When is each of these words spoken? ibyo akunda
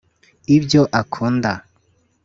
ibyo 0.55 0.81
akunda 0.99 1.51